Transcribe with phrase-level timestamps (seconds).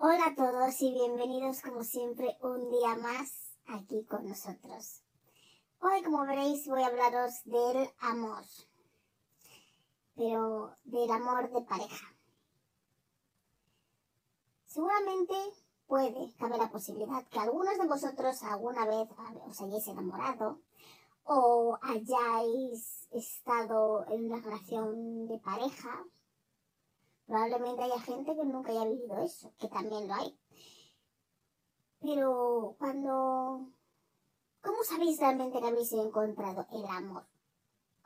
[0.00, 5.02] Hola a todos y bienvenidos como siempre un día más aquí con nosotros.
[5.80, 8.44] Hoy como veréis voy a hablaros del amor,
[10.14, 12.14] pero del amor de pareja.
[14.66, 15.34] Seguramente
[15.88, 19.08] puede, cabe la posibilidad que algunos de vosotros alguna vez
[19.48, 20.60] os hayáis enamorado
[21.24, 26.04] o hayáis estado en una relación de pareja
[27.28, 30.40] Probablemente haya gente que nunca haya vivido eso, que también lo hay.
[32.00, 33.70] Pero cuando...
[34.62, 37.26] ¿Cómo sabéis realmente que habéis encontrado el amor?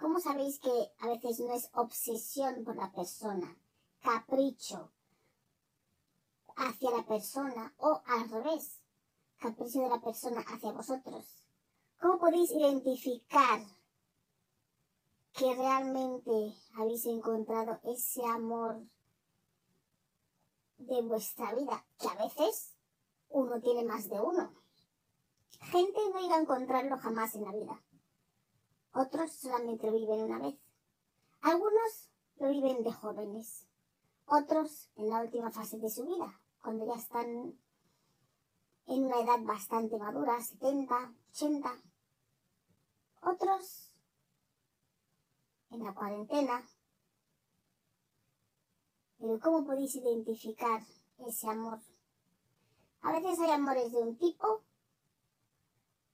[0.00, 3.56] ¿Cómo sabéis que a veces no es obsesión por la persona,
[4.00, 4.90] capricho
[6.56, 8.80] hacia la persona o al revés,
[9.38, 11.46] capricho de la persona hacia vosotros?
[12.00, 13.60] ¿Cómo podéis identificar
[15.32, 18.82] que realmente habéis encontrado ese amor
[20.96, 22.74] de vuestra vida, que a veces
[23.28, 24.52] uno tiene más de uno.
[25.60, 27.82] Gente no irá a encontrarlo jamás en la vida.
[28.92, 30.56] Otros solamente lo viven una vez.
[31.40, 33.66] Algunos lo viven de jóvenes.
[34.26, 37.58] Otros en la última fase de su vida, cuando ya están
[38.86, 41.82] en una edad bastante madura, 70, 80.
[43.22, 43.92] Otros
[45.70, 46.68] en la cuarentena,
[49.22, 50.82] pero ¿cómo podéis identificar
[51.28, 51.78] ese amor?
[53.02, 54.62] A veces hay amores de un tipo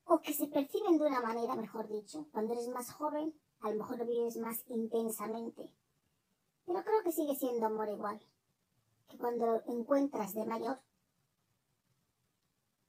[0.05, 2.27] o que se perciben de una manera, mejor dicho.
[2.33, 5.73] Cuando eres más joven, a lo mejor lo vives más intensamente.
[6.67, 8.21] Pero creo que sigue siendo amor igual
[9.09, 10.79] que cuando encuentras de mayor.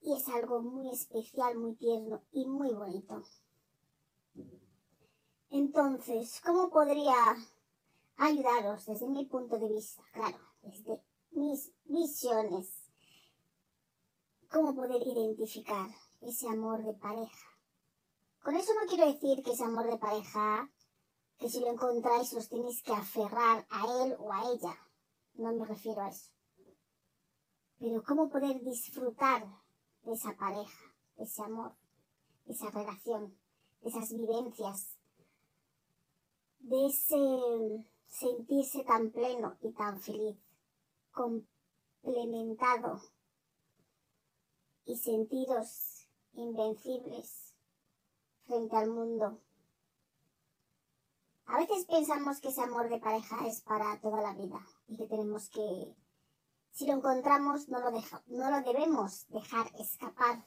[0.01, 3.23] Y es algo muy especial, muy tierno y muy bonito.
[5.49, 7.15] Entonces, ¿cómo podría
[8.19, 12.91] ayudaros desde mi punto de vista, claro, desde mis visiones,
[14.51, 15.89] cómo poder identificar
[16.21, 17.47] ese amor de pareja.
[18.43, 20.69] Con eso no quiero decir que ese amor de pareja,
[21.37, 24.75] que si lo encontráis os tenéis que aferrar a él o a ella.
[25.35, 26.31] No me refiero a eso.
[27.79, 29.45] Pero cómo poder disfrutar
[30.03, 31.73] de esa pareja, de ese amor,
[32.45, 33.37] de esa relación,
[33.81, 34.97] de esas vivencias,
[36.59, 37.15] de ese
[38.09, 40.37] sentirse tan pleno y tan feliz,
[41.11, 42.99] complementado
[44.85, 47.55] y sentiros invencibles
[48.45, 49.39] frente al mundo.
[51.45, 55.07] A veces pensamos que ese amor de pareja es para toda la vida y que
[55.07, 55.95] tenemos que,
[56.71, 57.91] si lo encontramos, no lo,
[58.27, 60.45] no lo debemos dejar escapar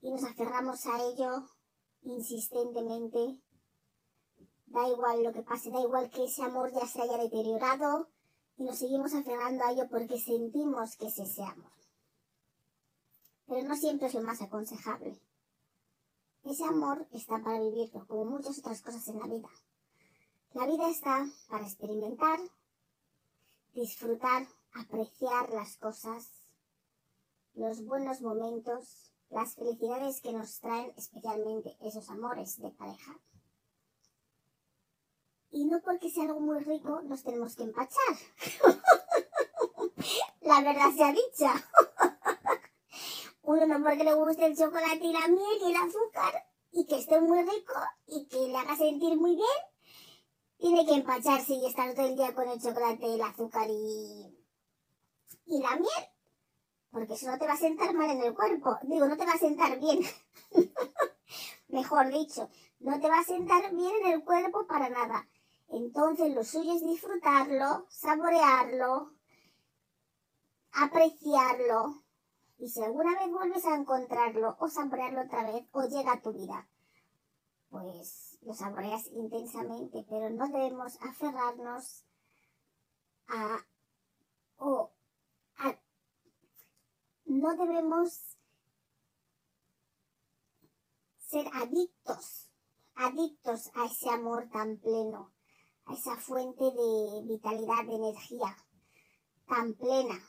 [0.00, 1.46] y nos aferramos a ello
[2.02, 3.40] insistentemente
[4.72, 8.08] Da igual lo que pase, da igual que ese amor ya se haya deteriorado
[8.56, 11.72] y nos seguimos aferrando a ello porque sentimos que es ese amor.
[13.46, 15.20] Pero no siempre es lo más aconsejable.
[16.44, 19.50] Ese amor está para vivirlo, como muchas otras cosas en la vida.
[20.54, 22.38] La vida está para experimentar,
[23.74, 26.30] disfrutar, apreciar las cosas,
[27.52, 33.20] los buenos momentos, las felicidades que nos traen especialmente esos amores de pareja.
[35.52, 38.16] Y no porque sea algo muy rico nos tenemos que empachar.
[40.40, 41.46] la verdad se ha dicho.
[43.42, 46.98] Uno no porque le guste el chocolate y la miel y el azúcar y que
[46.98, 47.74] esté muy rico
[48.06, 49.46] y que le haga sentir muy bien,
[50.58, 54.34] tiene que empacharse y estar todo el día con el chocolate, el azúcar y,
[55.46, 56.08] y la miel.
[56.90, 58.76] Porque eso no te va a sentar mal en el cuerpo.
[58.82, 60.00] Digo, no te va a sentar bien.
[61.68, 62.48] Mejor dicho,
[62.80, 65.26] no te va a sentar bien en el cuerpo para nada.
[65.72, 69.14] Entonces lo suyo es disfrutarlo, saborearlo,
[70.70, 72.02] apreciarlo.
[72.58, 76.34] Y si alguna vez vuelves a encontrarlo o saborearlo otra vez o llega a tu
[76.34, 76.68] vida,
[77.70, 82.04] pues lo saboreas intensamente, pero no debemos aferrarnos
[83.28, 83.64] a
[84.58, 84.92] o
[85.56, 85.80] a,
[87.24, 88.36] no debemos
[91.16, 92.50] ser adictos,
[92.94, 95.32] adictos a ese amor tan pleno
[95.86, 98.56] a esa fuente de vitalidad, de energía
[99.46, 100.20] tan plena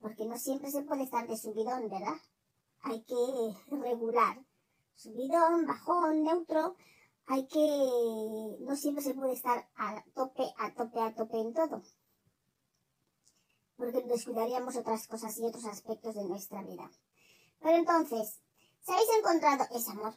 [0.00, 2.16] porque no siempre se puede estar de subidón, ¿verdad?
[2.82, 3.14] Hay que
[3.76, 4.38] regular.
[4.94, 6.76] Subidón, bajón, neutro.
[7.26, 11.82] Hay que, no siempre se puede estar a tope, a tope, a tope en todo.
[13.76, 16.90] Porque descuidaríamos otras cosas y otros aspectos de nuestra vida.
[17.60, 18.40] Pero entonces,
[18.80, 20.14] ¿se habéis encontrado ese amor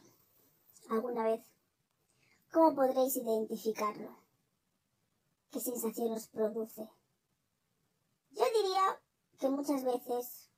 [0.90, 1.44] alguna vez?
[2.52, 4.21] ¿Cómo podréis identificarlo?
[5.52, 6.88] ¿Qué sensación os produce?
[8.30, 9.00] Yo diría
[9.38, 10.50] que muchas veces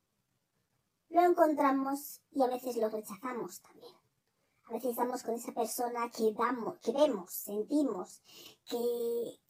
[1.09, 3.93] lo encontramos y a veces lo rechazamos también.
[4.67, 8.21] A veces estamos con esa persona que damos, que vemos, sentimos,
[8.69, 9.41] que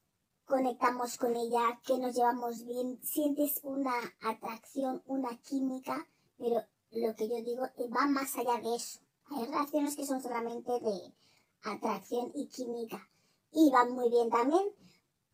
[0.45, 6.07] conectamos con ella, que nos llevamos bien, sientes una atracción, una química,
[6.39, 8.99] pero lo que yo digo va más allá de eso.
[9.27, 11.13] Hay relaciones que son solamente de
[11.61, 13.07] atracción y química
[13.51, 14.65] y van muy bien también,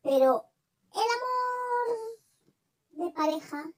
[0.01, 0.45] pero
[0.94, 2.19] el amor
[2.92, 3.71] de pareja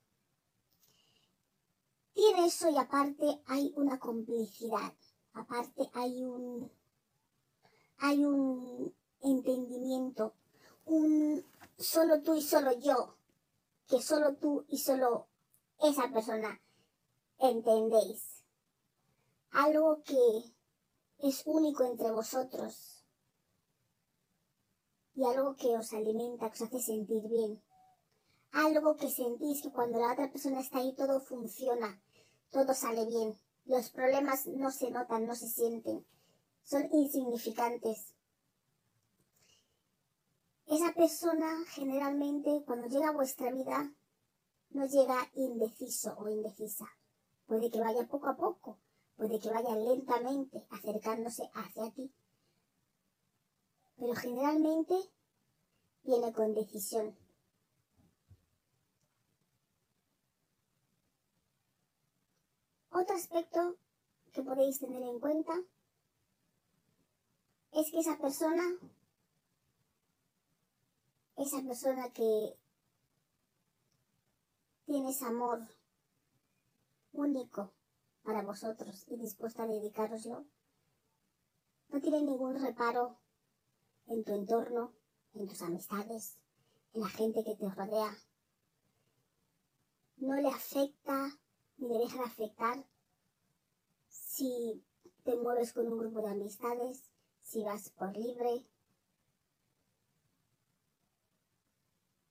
[2.13, 4.93] tiene eso y aparte hay una complicidad,
[5.33, 6.71] aparte hay un
[7.99, 10.33] hay un entendimiento,
[10.85, 11.45] un
[11.77, 13.15] solo tú y solo yo,
[13.87, 15.27] que solo tú y solo
[15.79, 16.61] esa persona
[17.39, 18.43] entendéis.
[19.51, 20.53] Algo que
[21.19, 22.92] es único entre vosotros
[25.15, 27.61] y algo que os alimenta, que os hace sentir bien.
[28.51, 32.01] Algo que sentís que cuando la otra persona está ahí todo funciona,
[32.51, 33.37] todo sale bien.
[33.65, 36.05] Los problemas no se notan, no se sienten,
[36.63, 38.13] son insignificantes.
[40.67, 43.93] Esa persona generalmente cuando llega a vuestra vida
[44.69, 46.85] no llega indeciso o indecisa.
[47.45, 48.79] Puede que vaya poco a poco,
[49.15, 52.11] puede que vaya lentamente acercándose hacia ti.
[53.97, 54.95] Pero generalmente
[56.03, 57.15] viene con decisión.
[62.91, 63.77] Otro aspecto
[64.31, 65.53] que podéis tener en cuenta
[67.71, 68.63] es que esa persona,
[71.37, 72.55] esa persona que
[74.85, 75.59] tienes amor
[77.13, 77.71] único
[78.23, 80.45] para vosotros y dispuesta a dedicaroslo,
[81.89, 83.17] no tiene ningún reparo
[84.07, 84.93] en tu entorno,
[85.33, 86.37] en tus amistades,
[86.93, 88.15] en la gente que te rodea.
[90.17, 91.29] No le afecta
[91.77, 92.85] ni le deja de afectar
[94.09, 94.83] si
[95.23, 97.09] te mueves con un grupo de amistades,
[97.41, 98.65] si vas por libre,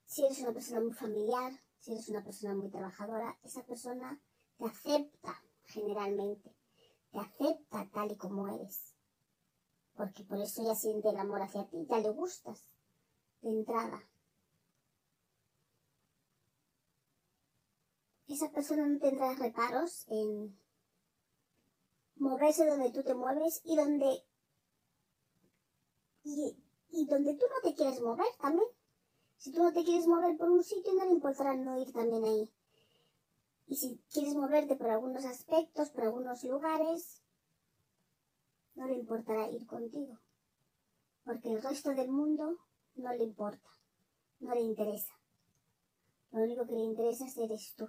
[0.06, 4.20] si eres una persona muy familiar, si eres una persona muy trabajadora, esa persona
[4.58, 6.54] te acepta generalmente,
[7.10, 8.91] te acepta tal y como eres.
[9.96, 12.64] Porque por eso ya siente el amor hacia ti, ya le gustas
[13.42, 14.02] de entrada.
[18.28, 20.56] Esa persona no tendrá reparos en
[22.16, 24.24] moverse donde tú te mueves y donde
[26.24, 26.56] y,
[26.90, 28.68] y donde tú no te quieres mover también.
[29.36, 32.24] Si tú no te quieres mover por un sitio, no le importará no ir también
[32.24, 32.52] ahí.
[33.66, 37.21] Y si quieres moverte por algunos aspectos, por algunos lugares,
[38.74, 40.18] no le importará ir contigo.
[41.24, 42.58] Porque el resto del mundo
[42.96, 43.68] no le importa,
[44.40, 45.12] no le interesa.
[46.32, 47.88] Lo único que le interesa es eres tú.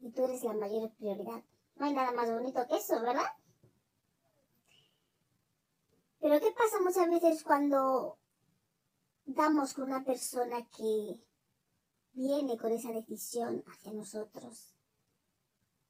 [0.00, 1.42] Y tú eres la mayor prioridad.
[1.76, 3.30] No hay nada más bonito que eso, ¿verdad?
[6.20, 8.18] Pero ¿qué pasa muchas veces cuando
[9.26, 11.20] damos con una persona que
[12.12, 14.74] viene con esa decisión hacia nosotros,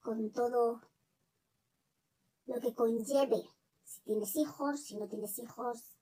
[0.01, 0.81] con todo
[2.47, 3.43] lo que conlleve,
[3.85, 5.97] si tienes hijos, si no tienes hijos,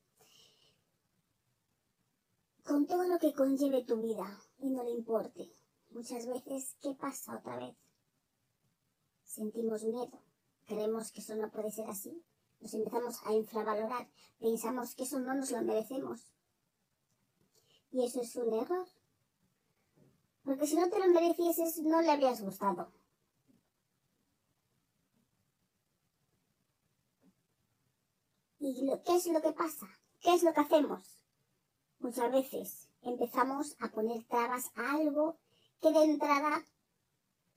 [2.65, 5.51] con todo lo que conlleve tu vida y no le importe.
[5.91, 7.77] Muchas veces, ¿qué pasa otra vez?
[9.25, 10.23] Sentimos miedo,
[10.67, 12.25] creemos que eso no puede ser así,
[12.61, 14.09] nos empezamos a infravalorar,
[14.39, 16.33] pensamos que eso no nos lo merecemos.
[17.91, 18.87] Y eso es un error.
[20.43, 22.93] Porque si no te lo merecieses, no le habrías gustado.
[28.67, 28.73] ¿Y
[29.05, 29.87] qué es lo que pasa?
[30.23, 31.21] ¿Qué es lo que hacemos?
[31.99, 35.37] Muchas veces empezamos a poner trabas a algo
[35.83, 36.65] que de entrada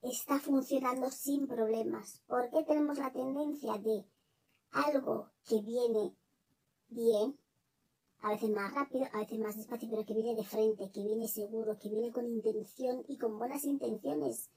[0.01, 2.21] está funcionando sin problemas.
[2.27, 4.05] ¿Por qué tenemos la tendencia de
[4.71, 6.13] algo que viene
[6.89, 7.39] bien,
[8.19, 11.29] a veces más rápido, a veces más despacio, pero que viene de frente, que viene
[11.29, 14.49] seguro, que viene con intención y con buenas intenciones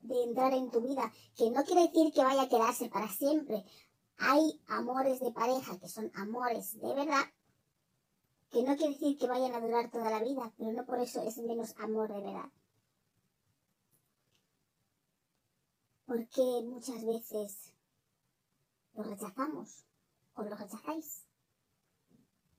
[0.00, 3.64] de entrar en tu vida, que no quiere decir que vaya a quedarse para siempre.
[4.18, 7.24] Hay amores de pareja que son amores de verdad,
[8.50, 11.22] que no quiere decir que vayan a durar toda la vida, pero no por eso
[11.22, 12.50] es menos amor de verdad.
[16.06, 17.72] ¿Por qué muchas veces
[18.94, 19.84] lo rechazamos
[20.34, 21.26] o lo rechazáis?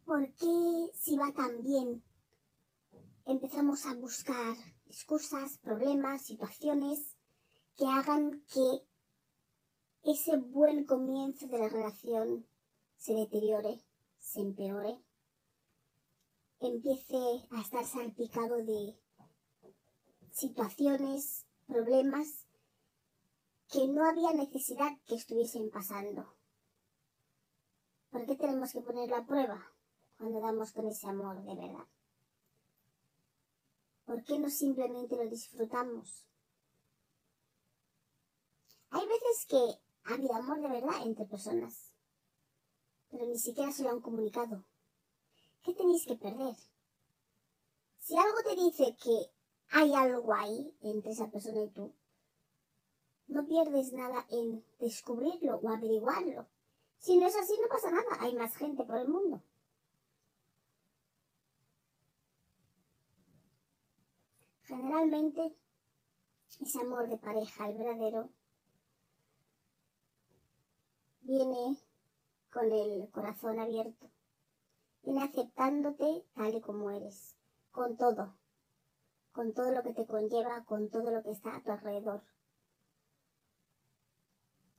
[0.05, 2.03] ¿Por qué si va tan bien
[3.25, 7.17] empezamos a buscar excusas, problemas, situaciones
[7.75, 8.86] que hagan que
[10.07, 12.47] ese buen comienzo de la relación
[12.95, 13.83] se deteriore,
[14.17, 15.03] se empeore,
[16.61, 17.17] empiece
[17.51, 18.97] a estar salpicado de
[20.31, 22.47] situaciones, problemas
[23.69, 26.33] que no había necesidad que estuviesen pasando.
[28.09, 29.73] ¿Por qué tenemos que ponerlo a prueba
[30.17, 31.85] cuando damos con ese amor de verdad?
[34.05, 36.25] ¿Por qué no simplemente lo disfrutamos?
[38.91, 41.91] Hay veces que ha habido amor de verdad entre personas,
[43.09, 44.63] pero ni siquiera se lo han comunicado.
[45.63, 46.55] ¿Qué tenéis que perder?
[47.99, 49.31] Si algo te dice que
[49.69, 51.93] hay algo ahí entre esa persona y tú,
[53.27, 56.47] no pierdes nada en descubrirlo o averiguarlo.
[56.99, 58.17] Si no es así, no pasa nada.
[58.21, 59.43] Hay más gente por el mundo.
[64.63, 65.53] Generalmente,
[66.61, 68.29] ese amor de pareja, el verdadero,
[71.27, 71.77] viene
[72.51, 74.09] con el corazón abierto,
[75.03, 77.35] viene aceptándote tal y como eres,
[77.71, 78.37] con todo,
[79.33, 82.23] con todo lo que te conlleva, con todo lo que está a tu alrededor.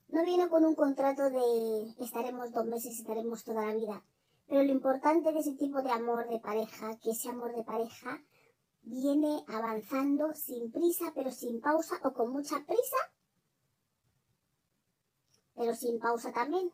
[0.08, 4.02] No viene con un contrato de estaremos dos meses, estaremos toda la vida.
[4.46, 8.22] Pero lo importante de ese tipo de amor de pareja, que ese amor de pareja
[8.80, 12.96] viene avanzando sin prisa, pero sin pausa, o con mucha prisa,
[15.58, 16.72] pero sin pausa también.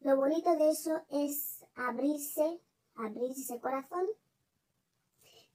[0.00, 2.60] Lo bonito de eso es abrirse,
[2.96, 4.06] abrirse ese corazón,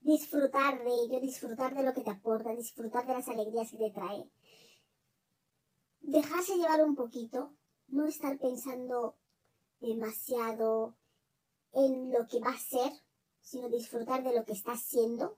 [0.00, 3.90] disfrutar de ello, disfrutar de lo que te aporta, disfrutar de las alegrías que te
[3.90, 4.30] trae.
[6.00, 7.54] Dejarse llevar un poquito,
[7.88, 9.16] no estar pensando
[9.80, 10.96] demasiado
[11.72, 12.92] en lo que va a ser,
[13.42, 15.36] sino disfrutar de lo que está siendo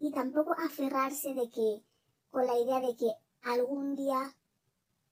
[0.00, 1.84] y tampoco aferrarse de que
[2.30, 4.34] con la idea de que algún día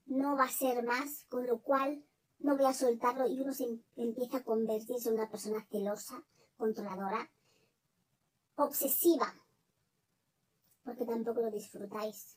[0.07, 2.05] no va a ser más, con lo cual
[2.39, 6.25] no voy a soltarlo y uno se em-, empieza a convertirse en una persona celosa,
[6.57, 7.31] controladora,
[8.57, 9.35] obsesiva,
[10.85, 12.37] porque tampoco lo disfrutáis.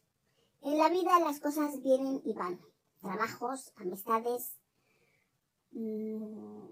[0.62, 2.60] En la vida las cosas vienen y van,
[3.02, 4.58] trabajos, amistades,
[5.72, 6.68] mmm,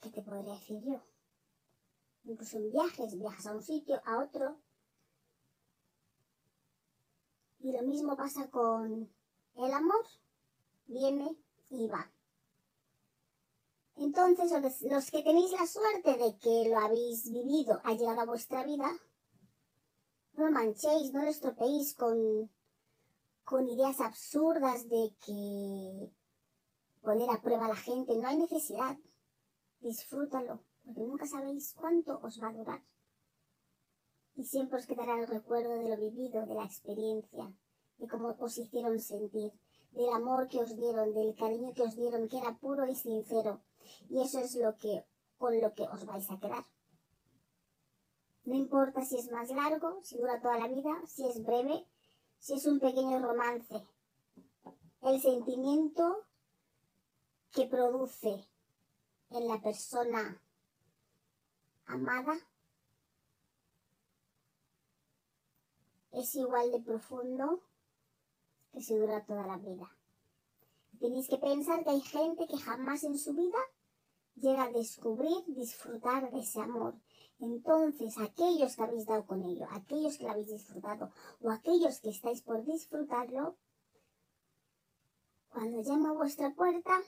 [0.00, 1.00] ¿qué te podría decir yo?
[2.24, 4.60] Incluso viajes, viajas a un sitio, a otro.
[7.62, 9.08] Y lo mismo pasa con
[9.56, 10.04] el amor.
[10.86, 11.36] Viene
[11.70, 12.10] y va.
[13.96, 14.50] Entonces,
[14.82, 18.90] los que tenéis la suerte de que lo habéis vivido, ha llegado a vuestra vida,
[20.34, 22.50] no lo manchéis, no lo estropeéis con,
[23.44, 26.10] con ideas absurdas de que
[27.02, 28.16] poner a prueba a la gente.
[28.16, 28.96] No hay necesidad
[29.82, 32.82] disfrútalo, porque nunca sabéis cuánto os va a durar.
[34.34, 37.52] Y siempre os quedará el recuerdo de lo vivido, de la experiencia,
[37.98, 39.52] de cómo os hicieron sentir,
[39.92, 43.60] del amor que os dieron, del cariño que os dieron, que era puro y sincero.
[44.08, 45.04] Y eso es lo que,
[45.36, 46.64] con lo que os vais a quedar.
[48.44, 51.86] No importa si es más largo, si dura toda la vida, si es breve,
[52.38, 53.86] si es un pequeño romance.
[55.02, 56.26] El sentimiento
[57.52, 58.48] que produce
[59.30, 60.42] en la persona
[61.86, 62.34] amada
[66.12, 67.60] es igual de profundo
[68.72, 69.90] que si dura toda la vida.
[70.98, 73.58] Tenéis que pensar que hay gente que jamás en su vida
[74.36, 76.94] llega a descubrir, disfrutar de ese amor.
[77.40, 82.10] Entonces, aquellos que habéis dado con ello, aquellos que lo habéis disfrutado o aquellos que
[82.10, 83.56] estáis por disfrutarlo,
[85.48, 87.00] cuando llama a vuestra puerta,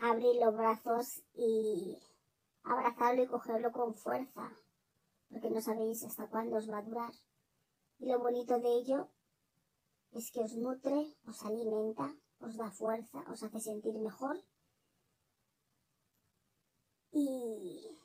[0.00, 1.98] abrir los brazos y
[2.62, 4.52] abrazarlo y cogerlo con fuerza,
[5.30, 7.12] porque no sabéis hasta cuándo os va a durar.
[7.98, 9.08] Y lo bonito de ello
[10.12, 14.42] es que os nutre, os alimenta, os da fuerza, os hace sentir mejor.
[17.12, 17.98] Y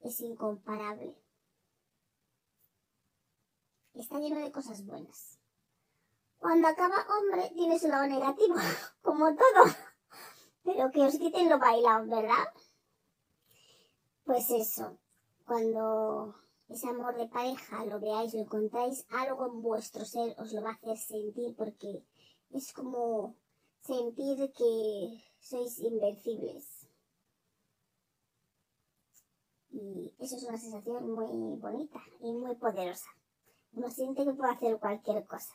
[0.00, 1.16] es incomparable.
[3.94, 5.38] Está lleno de cosas buenas.
[6.38, 8.54] Cuando acaba hombre, tiene su lado negativo,
[9.02, 9.64] como todo.
[10.64, 12.48] Pero que os quiten lo bailado, ¿verdad?
[14.24, 14.98] Pues eso,
[15.44, 16.34] cuando
[16.70, 20.70] ese amor de pareja lo veáis, lo encontráis, algo en vuestro ser os lo va
[20.70, 22.04] a hacer sentir porque
[22.50, 23.34] es como
[23.82, 26.86] sentir que sois invencibles.
[29.72, 33.10] Y eso es una sensación muy bonita y muy poderosa.
[33.72, 35.54] Uno siente que puede hacer cualquier cosa.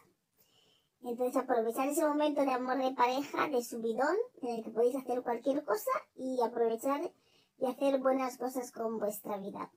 [1.01, 5.21] Entonces aprovechar ese momento de amor de pareja, de subidón, en el que podéis hacer
[5.21, 7.11] cualquier cosa y aprovechar
[7.59, 9.71] y hacer buenas cosas con vuestra vida.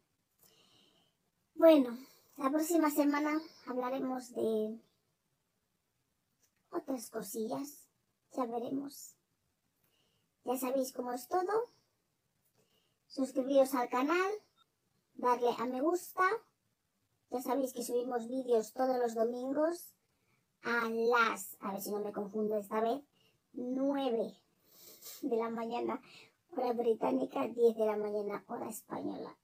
[1.58, 1.98] Bueno,
[2.36, 4.78] la próxima semana hablaremos de
[6.70, 7.88] otras cosillas.
[8.36, 9.16] Ya veremos.
[10.44, 11.72] Ya sabéis cómo es todo.
[13.08, 14.30] Suscribiros al canal,
[15.14, 16.22] darle a me gusta.
[17.30, 19.96] Ya sabéis que subimos vídeos todos los domingos
[20.62, 23.02] a las, a ver si no me confundo esta vez,
[23.54, 24.32] 9
[25.22, 26.00] de la mañana,
[26.56, 29.36] hora británica, 10 de la mañana, hora española.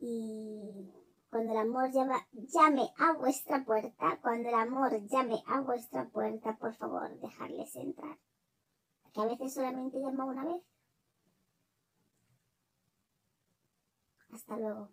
[0.00, 0.90] Y
[1.28, 6.56] cuando el amor llama, llame a vuestra puerta, cuando el amor llame a vuestra puerta,
[6.56, 8.18] por favor, dejarles entrar.
[9.12, 10.62] Que a veces solamente llama una vez.
[14.32, 14.88] Hasta luego.